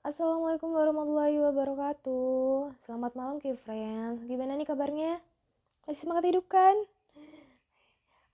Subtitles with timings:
[0.00, 2.72] Assalamualaikum warahmatullahi wabarakatuh.
[2.88, 4.24] Selamat malam, Ki friends.
[4.24, 5.20] Gimana nih kabarnya?
[5.84, 6.72] Masih semangat hidup kan?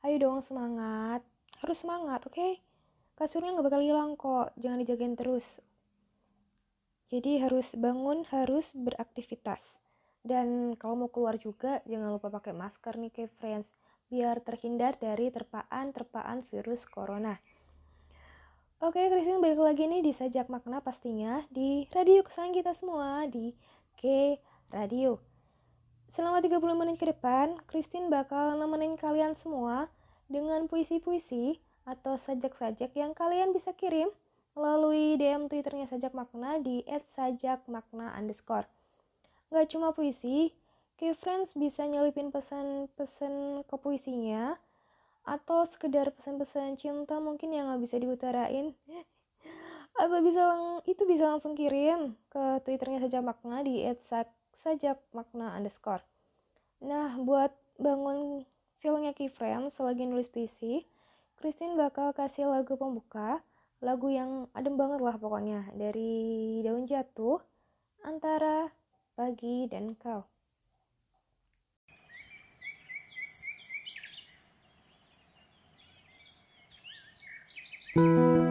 [0.07, 1.27] Ayo dong semangat.
[1.59, 2.39] Harus semangat, oke?
[2.39, 2.63] Okay?
[3.19, 4.55] Kasurnya nggak bakal hilang kok.
[4.63, 5.43] Jangan dijagain terus.
[7.11, 9.75] Jadi harus bangun, harus beraktivitas.
[10.23, 13.67] Dan kalau mau keluar juga, jangan lupa pakai masker nih, Ki friends.
[14.07, 17.43] Biar terhindar dari terpaan-terpaan virus corona.
[18.77, 23.57] Oke, Christine balik lagi nih di Sajak Makna pastinya di radio kesayangan kita semua di
[23.97, 24.37] K
[24.69, 25.17] Radio.
[26.13, 29.89] Selama 30 menit ke depan, Christine bakal nemenin kalian semua
[30.29, 31.57] dengan puisi-puisi
[31.89, 34.13] atau sajak-sajak yang kalian bisa kirim
[34.53, 36.85] melalui DM Twitternya Sajak Makna di
[37.17, 38.69] @sajakmakna underscore.
[39.57, 40.53] Gak cuma puisi,
[41.01, 44.61] K-Friends bisa nyelipin pesan-pesan ke puisinya,
[45.27, 48.73] atau sekedar pesan-pesan cinta mungkin yang nggak bisa diutarain.
[49.97, 50.45] Atau bisa
[50.85, 53.81] itu bisa langsung kirim ke twitternya saja makna di
[54.61, 56.05] sajak makna underscore.
[56.85, 57.51] Nah buat
[57.81, 58.45] bangun
[58.79, 60.85] feelnya key friends selagi nulis PC
[61.37, 63.41] Christine bakal kasih lagu pembuka
[63.85, 67.41] lagu yang adem banget lah pokoknya dari daun jatuh
[68.05, 68.73] antara
[69.13, 70.25] pagi dan kau
[77.97, 78.46] Música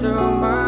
[0.00, 0.67] So my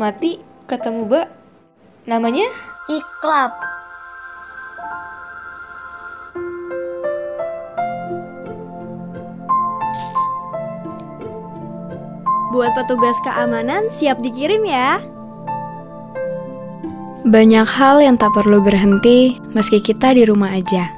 [0.00, 1.28] mati, ketemu ba.
[2.08, 2.48] Namanya?
[2.88, 3.52] Iklab.
[12.50, 14.98] Buat petugas keamanan siap dikirim ya.
[17.20, 20.96] Banyak hal yang tak perlu berhenti meski kita di rumah aja.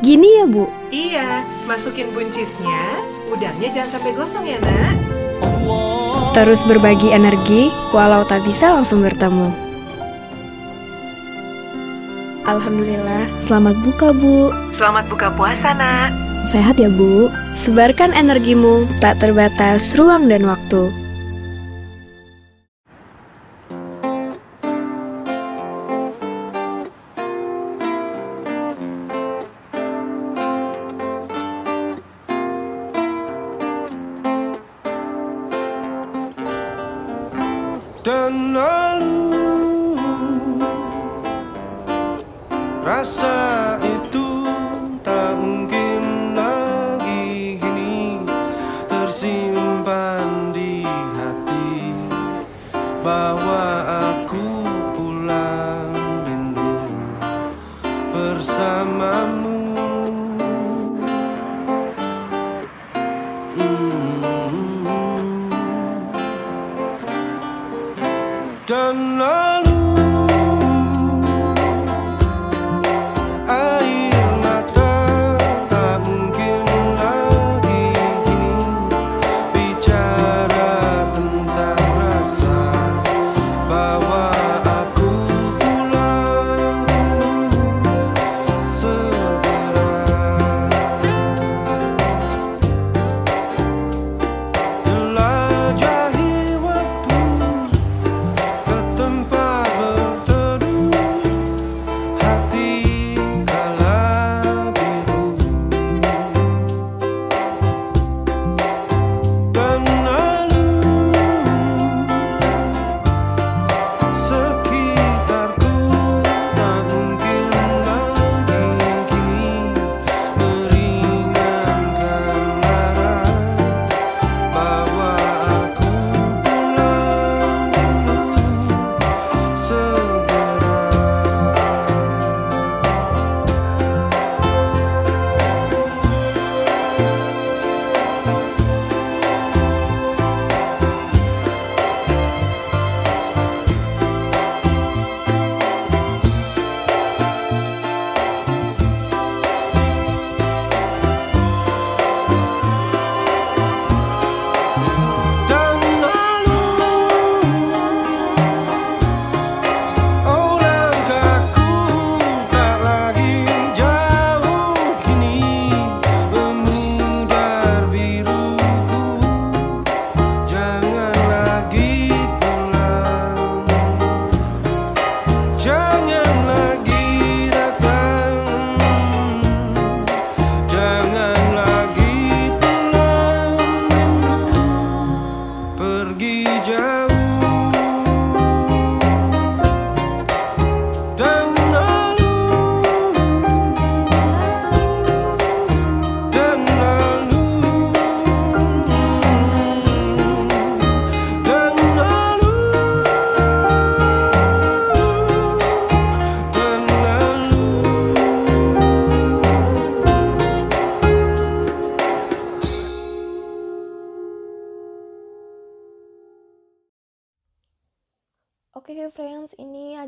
[0.00, 0.64] Gini ya, Bu.
[0.90, 5.25] Iya, masukin buncisnya, udangnya jangan sampai gosong ya, Nak.
[6.36, 9.48] Terus berbagi energi walau tak bisa langsung bertemu.
[12.44, 14.52] Alhamdulillah, selamat buka, Bu.
[14.76, 16.12] Selamat buka puasa, Nak.
[16.44, 17.32] Sehat ya, Bu.
[17.56, 21.05] Sebarkan energimu tak terbatas ruang dan waktu.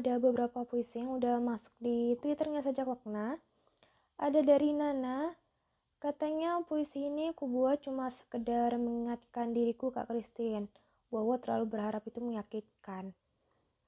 [0.08, 3.36] Ada beberapa puisi yang udah masuk di twitternya sejak wakna.
[4.16, 5.36] Ada dari Nana,
[6.00, 10.72] katanya puisi ini aku buat cuma sekedar mengingatkan diriku Kak Christine
[11.12, 13.12] bahwa terlalu berharap itu menyakitkan.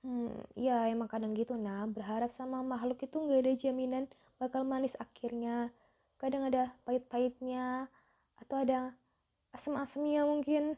[0.04, 4.04] Hmm, ya emang kadang gitu nah, berharap sama makhluk itu nggak ada jaminan
[4.36, 5.72] bakal manis akhirnya.
[6.20, 7.88] Kadang ada pahit-pahitnya,
[8.44, 8.92] atau ada
[9.56, 10.76] asem-asemnya mungkin.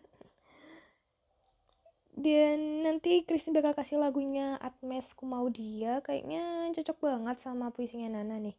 [2.12, 8.20] Dan nanti Christine bakal kasih lagunya Atmes Ku Mau Dia, kayaknya cocok banget sama puisinya
[8.20, 8.56] Nana nih.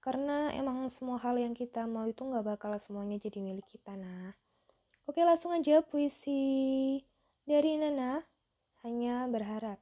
[0.00, 4.32] Karena emang semua hal yang kita mau itu nggak bakal semuanya jadi milik kita nah.
[5.04, 7.04] Oke langsung aja puisi
[7.44, 8.24] dari Nana,
[8.80, 9.76] hanya berharap.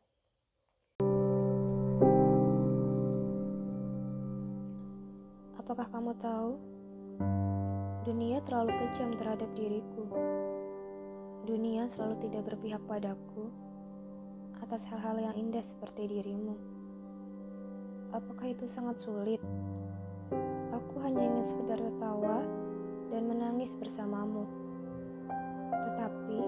[5.62, 6.50] Apakah kamu tahu?
[8.02, 10.10] Dunia terlalu kejam terhadap diriku.
[11.42, 13.50] Dunia selalu tidak berpihak padaku
[14.62, 16.54] atas hal-hal yang indah seperti dirimu.
[18.14, 19.42] Apakah itu sangat sulit?
[20.70, 22.46] Aku hanya ingin sekedar tertawa
[23.10, 24.46] dan menangis bersamamu.
[25.74, 26.40] Tetapi,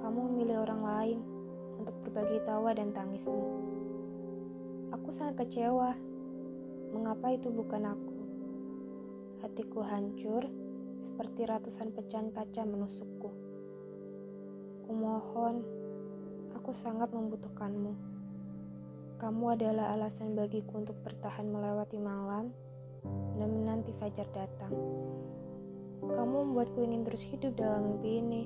[0.00, 1.18] kamu memilih orang lain
[1.76, 3.44] untuk berbagi tawa dan tangismu.
[4.88, 5.92] Aku sangat kecewa.
[6.96, 8.16] Mengapa itu bukan aku?
[9.44, 10.48] Hatiku hancur
[11.12, 13.51] seperti ratusan pecahan kaca menusukku.
[14.92, 15.64] Kumohon,
[16.52, 17.96] aku sangat membutuhkanmu.
[19.16, 22.52] Kamu adalah alasan bagiku untuk bertahan melewati malam
[23.40, 24.68] dan menanti fajar datang.
[26.04, 28.42] Kamu membuatku ingin terus hidup dalam mimpi ini.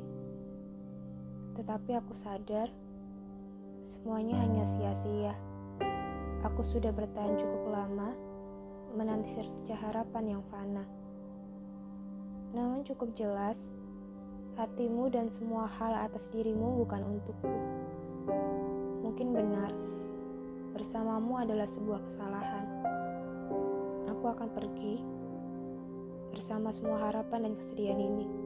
[1.59, 2.71] Tetapi aku sadar,
[3.91, 5.35] semuanya hanya sia-sia.
[6.47, 8.15] Aku sudah bertahan cukup lama,
[8.95, 10.87] menanti secerca harapan yang fana.
[12.55, 13.59] Namun cukup jelas,
[14.57, 17.53] hatimu dan semua hal atas dirimu bukan untukku.
[19.05, 19.71] Mungkin benar,
[20.73, 22.67] bersamamu adalah sebuah kesalahan.
[24.17, 25.05] Aku akan pergi
[26.33, 28.46] bersama semua harapan dan kesedihan ini.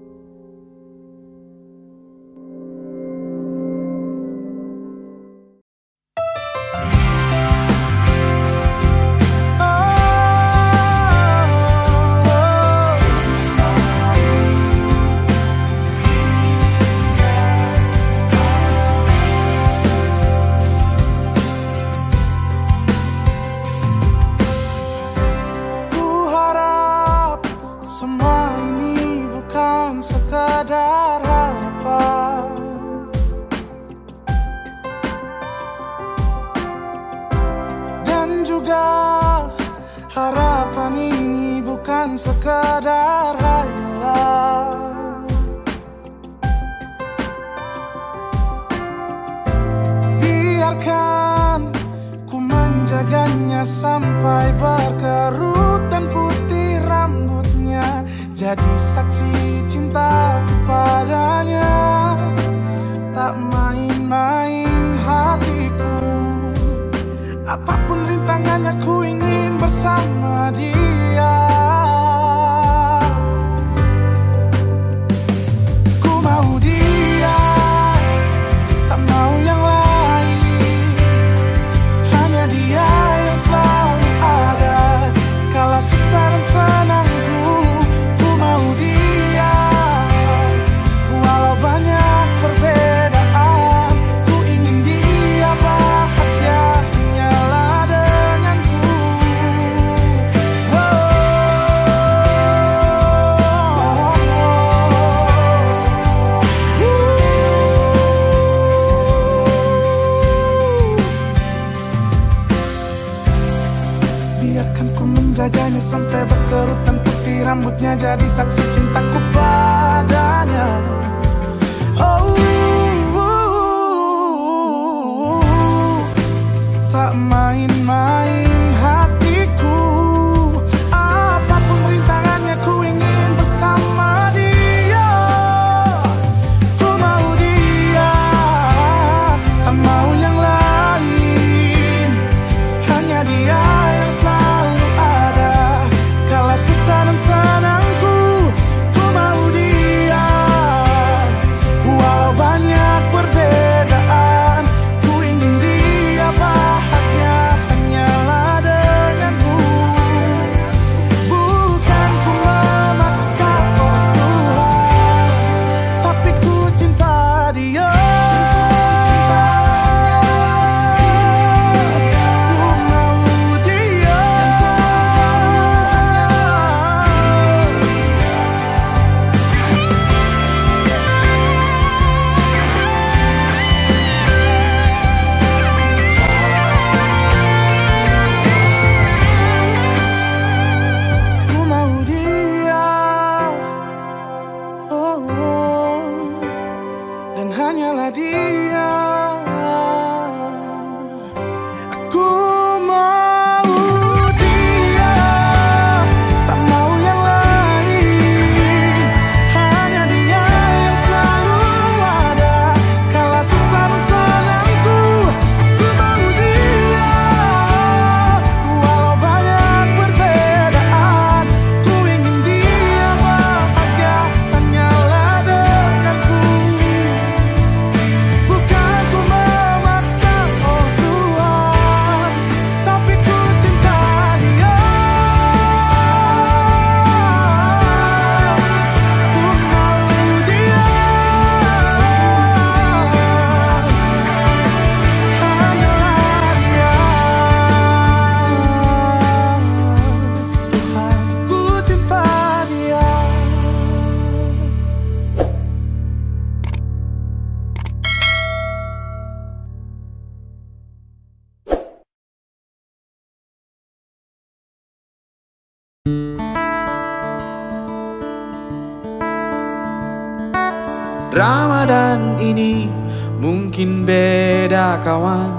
[274.99, 275.55] Kawan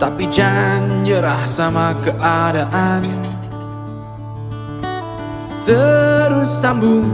[0.00, 3.04] Tapi jangan nyerah sama keadaan.
[5.60, 7.12] Terus sambung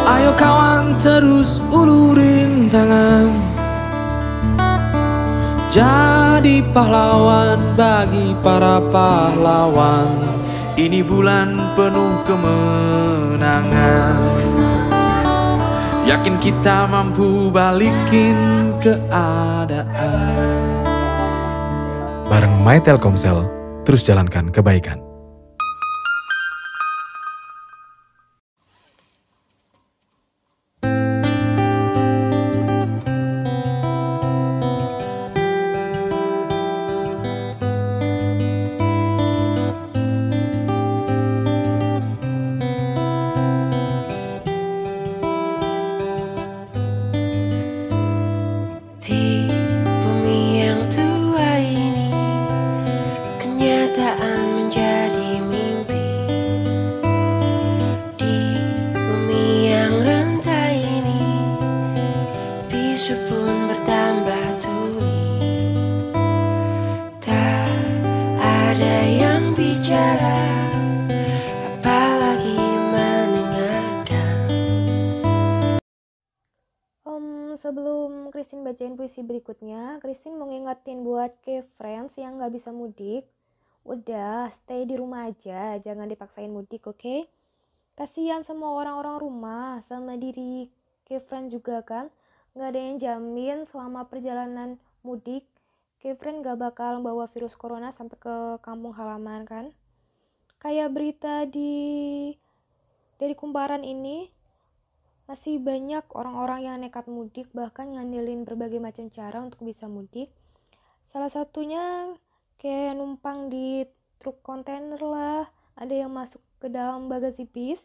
[0.10, 3.49] Ayo kawan terus ulurin tangan
[5.70, 10.10] Jadi pahlawan bagi para pahlawan.
[10.74, 14.18] Ini bulan penuh kemenangan.
[16.10, 20.50] Yakin kita mampu balikin keadaan.
[22.26, 23.46] Bareng My Telkomsel,
[23.86, 25.09] terus jalankan kebaikan.
[79.20, 83.28] Puisi berikutnya, Christine mau ngingetin buat ke friends yang nggak bisa mudik,
[83.84, 87.28] udah stay di rumah aja, jangan dipaksain mudik, oke?
[88.00, 90.72] Kasihan sama orang-orang rumah, sama diri
[91.04, 92.08] ke friend juga kan,
[92.56, 95.44] nggak ada yang jamin selama perjalanan mudik,
[96.00, 99.76] ke friend nggak bakal bawa virus corona sampai ke kampung halaman kan?
[100.64, 102.32] Kayak berita di
[103.20, 104.32] dari kumparan ini,
[105.30, 110.34] masih banyak orang-orang yang nekat mudik bahkan ngandelin berbagai macam cara untuk bisa mudik.
[111.14, 112.18] Salah satunya
[112.58, 113.86] kayak numpang di
[114.18, 115.46] truk kontainer lah,
[115.78, 117.78] ada yang masuk ke dalam bagasi bis,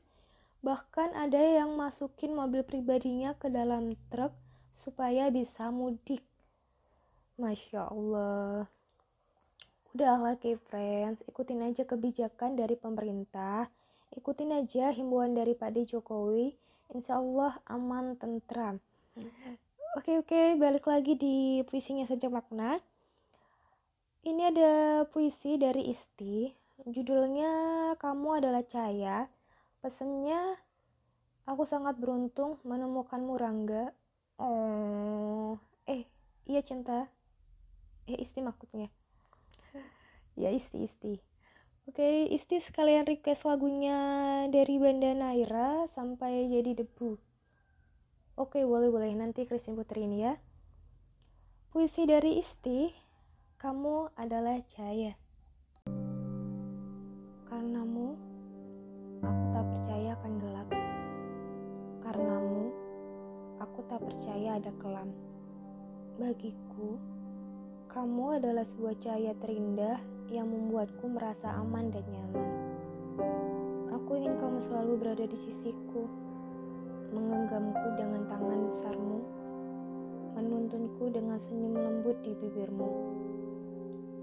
[0.65, 4.33] bahkan ada yang masukin mobil pribadinya ke dalam truk
[4.73, 6.25] supaya bisa mudik.
[7.37, 8.73] Masya Allah.
[9.93, 13.69] Udahlah ke friends, ikutin aja kebijakan dari pemerintah,
[14.17, 18.83] ikutin aja himbauan dari Pak D Jokowi, insya Allah aman tentram.
[19.95, 22.83] Oke oke, balik lagi di puisinya saja makna.
[24.25, 24.73] Ini ada
[25.07, 26.49] puisi dari Isti,
[26.89, 27.53] judulnya
[28.01, 29.29] Kamu Adalah Cahaya.
[29.85, 30.59] Pesennya,
[31.45, 33.93] aku sangat beruntung menemukanmu Rangga.
[34.41, 36.09] Oh, eh,
[36.49, 37.07] iya cinta.
[38.09, 38.89] Eh, Isti maksudnya.
[40.35, 41.34] Ya Isti Isti.
[41.85, 44.01] Oke, Isti sekalian request lagunya
[44.49, 47.21] dari Banda Naira sampai jadi debu.
[48.41, 49.13] Oke, boleh-boleh.
[49.13, 50.41] Nanti Christine puterin ya.
[51.69, 52.89] Puisi dari Isti,
[53.61, 55.13] kamu adalah cahaya.
[57.53, 58.17] Karenamu,
[59.21, 60.69] aku tak percaya akan gelap.
[62.01, 62.65] Karenamu,
[63.61, 65.13] aku tak percaya ada kelam.
[66.17, 66.97] Bagiku,
[67.93, 72.51] kamu adalah sebuah cahaya terindah yang membuatku merasa aman dan nyaman.
[73.95, 76.11] Aku ingin kamu selalu berada di sisiku,
[77.15, 79.19] menggenggamku dengan tangan besarmu,
[80.35, 82.91] menuntunku dengan senyum lembut di bibirmu,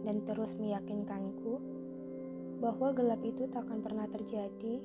[0.04, 1.64] dan terus meyakinkanku
[2.60, 4.84] bahwa gelap itu tak akan pernah terjadi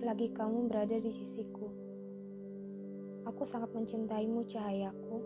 [0.00, 1.68] selagi kamu berada di sisiku.
[3.28, 5.16] Aku sangat mencintaimu, cahayaku.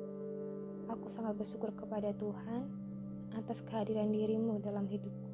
[0.90, 2.66] Aku sangat bersyukur kepada Tuhan
[3.35, 5.27] atas kehadiran dirimu dalam hidupku.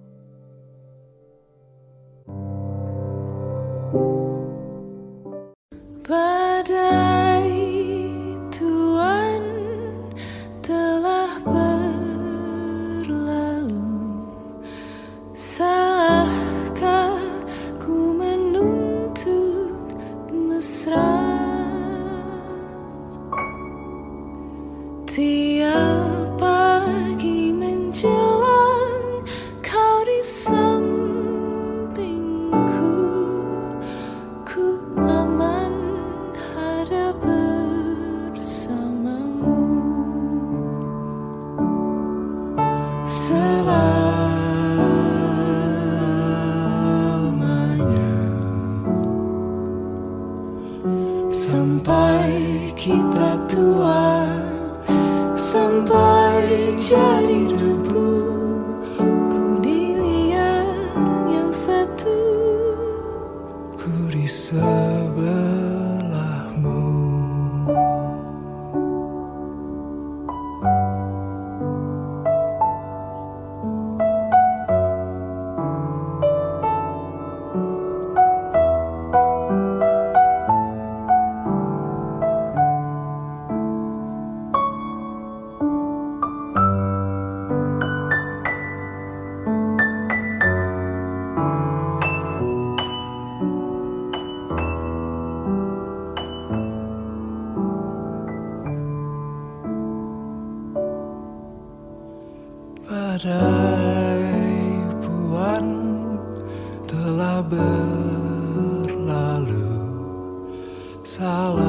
[111.15, 111.64] sala.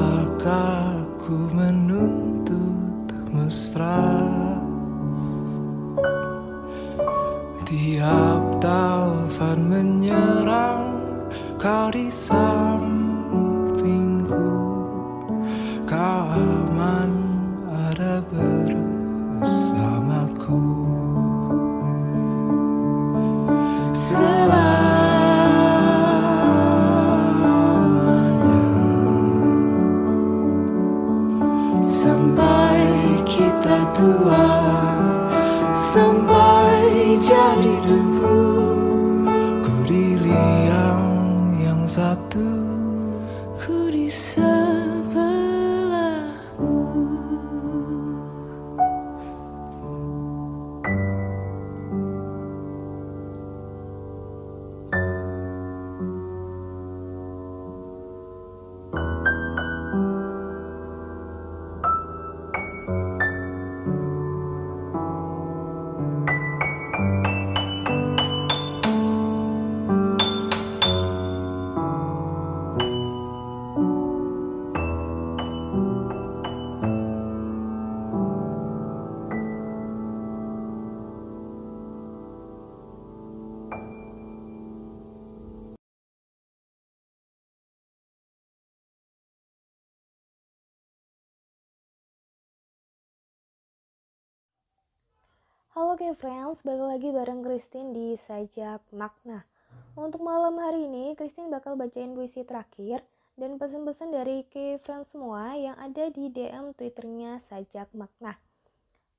[95.76, 99.44] Halo oke friends, balik lagi bareng Christine di Sajak Makna.
[99.92, 103.04] Untuk malam hari ini, Christine bakal bacain puisi terakhir
[103.36, 108.40] dan pesan-pesan dari ke friends semua yang ada di DM Twitternya Sajak Makna.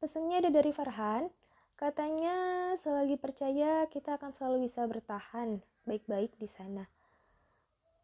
[0.01, 1.29] Pesannya ada dari Farhan,
[1.77, 6.89] katanya selagi percaya kita akan selalu bisa bertahan baik-baik di sana.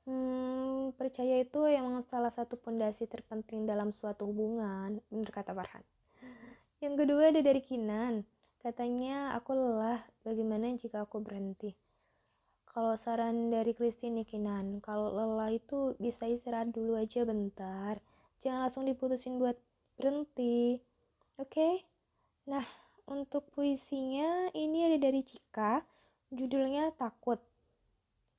[0.06, 5.82] Hmm, percaya itu emang salah satu pondasi terpenting dalam suatu hubungan, bener kata Farhan.
[6.86, 8.22] Yang kedua ada dari Kinan,
[8.64, 11.76] Katanya, aku lelah, bagaimana jika aku berhenti?
[12.64, 18.00] Kalau saran dari Christine Kinan, kalau lelah itu bisa istirahat dulu aja bentar.
[18.40, 19.60] Jangan langsung diputusin buat
[20.00, 20.80] berhenti.
[21.36, 21.52] Oke?
[21.52, 21.74] Okay?
[22.48, 22.64] Nah,
[23.04, 25.84] untuk puisinya ini ada dari Cika,
[26.32, 27.44] judulnya Takut.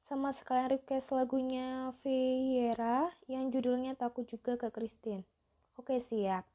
[0.09, 5.21] Sama sekalian request lagunya Vieira yang judulnya Takut juga ke Christine.
[5.77, 6.49] Oke, siap.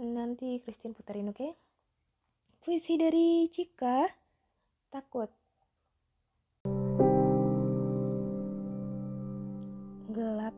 [0.00, 1.44] Nanti Christine puterin, oke?
[1.44, 1.52] Okay?
[2.66, 4.10] Puisi dari Cika,
[4.90, 5.30] takut.
[10.10, 10.50] Gelap.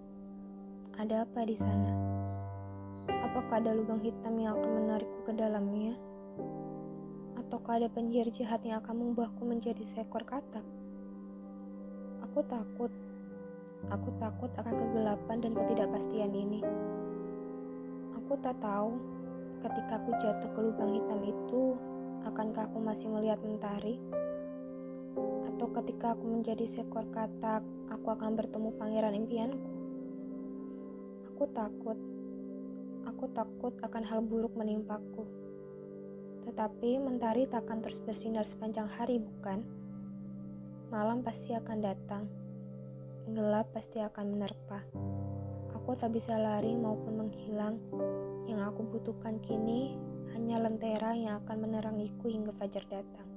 [0.97, 1.93] Ada apa di sana?
[3.13, 6.01] Apakah ada lubang hitam yang akan menarikku ke dalamnya?
[7.45, 10.65] Ataukah ada penyihir jahat yang akan mengubahku menjadi seekor katak?
[12.25, 12.93] Aku takut.
[13.93, 16.65] Aku takut akan kegelapan dan ketidakpastian ini.
[18.17, 18.97] Aku tak tahu
[19.61, 21.77] ketika aku jatuh ke lubang hitam itu,
[22.27, 24.01] akankah aku masih melihat mentari?
[25.53, 29.69] Atau ketika aku menjadi seekor katak, aku akan bertemu pangeran impianku?
[31.35, 31.99] Aku takut.
[33.07, 35.27] Aku takut akan hal buruk menimpaku.
[36.49, 39.63] Tetapi mentari takkan terus bersinar sepanjang hari, bukan?
[40.89, 42.25] Malam pasti akan datang.
[43.29, 44.81] Gelap pasti akan menerpa.
[45.77, 47.77] Aku tak bisa lari maupun menghilang.
[48.49, 50.08] Yang aku butuhkan kini
[50.39, 53.28] hanya lentera yang akan menerangiku hingga fajar datang.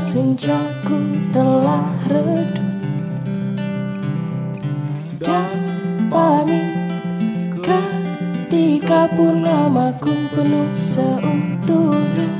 [0.00, 2.72] Senjaku telah redup
[5.20, 5.52] Dan
[6.08, 6.72] pamit
[7.60, 12.39] ketika purnamaku penuh seutuhnya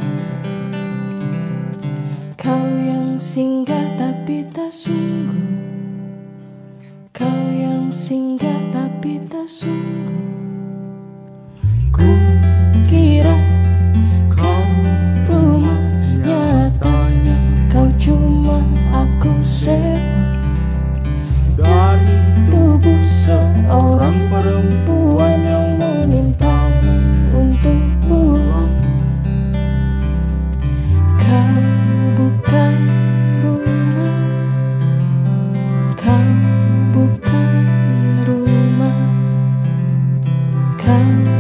[41.11, 41.40] again.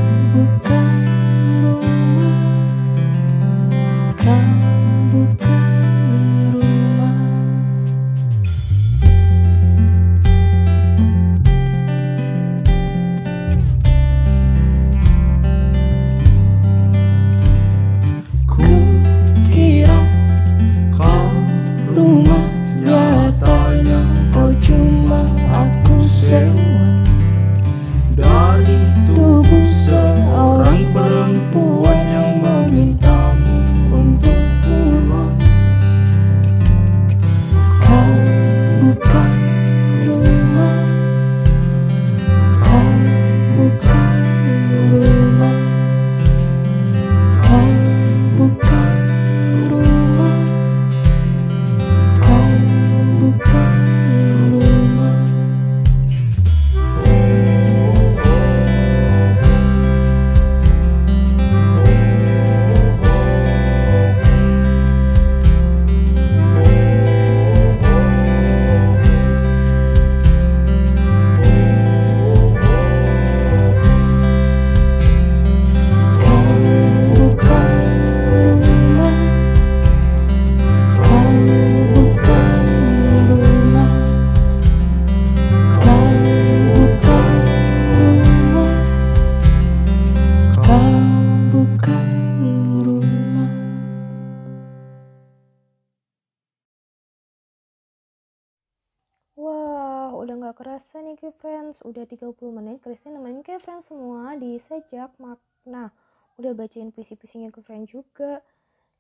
[101.70, 101.86] Friends.
[101.86, 105.94] Udah 30 menit Christine nemenin ke friends semua di Sejak Makna.
[106.34, 108.42] Udah bacain puisi-puisinya ke friends juga.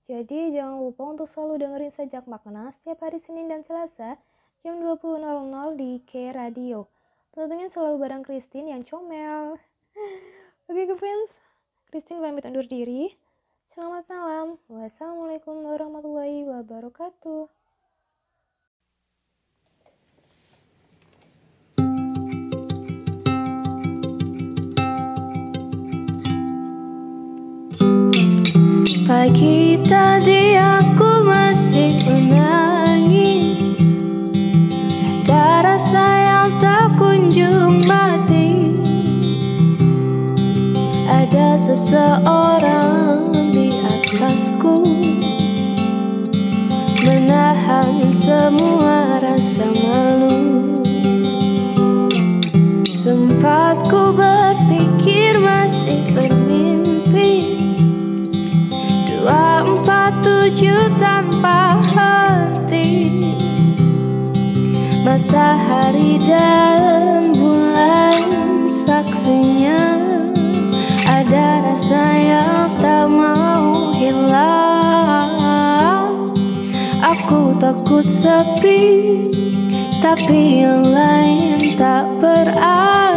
[0.06, 4.22] Jadi jangan lupa untuk selalu dengerin Sejak Makna setiap hari Senin dan Selasa
[4.62, 5.18] jam 20.00
[5.74, 6.86] di K Radio.
[7.34, 9.58] Tentunya selalu bareng Christine yang comel.
[10.70, 11.34] Oke ke friends,
[11.90, 13.10] Christine pamit undur diri.
[13.70, 14.58] Selamat malam.
[14.70, 17.59] Wassalamualaikum warahmatullahi wabarakatuh.
[29.10, 33.58] Pagi tadi aku masih menangis.
[35.26, 38.70] Ada rasa yang tak kunjung mati.
[41.10, 44.86] Ada seseorang di atasku.
[47.02, 50.38] Menahan semua rasa malu.
[52.86, 56.39] Sempat ku berpikir masih bermimpi
[60.20, 63.20] tujuh tanpa henti
[65.00, 68.22] Matahari dan bulan
[68.68, 69.98] saksinya.
[71.08, 75.26] Ada rasa yang tak mau hilang.
[77.00, 79.26] Aku takut sepi
[79.98, 83.09] Tapi yang lain tak berarti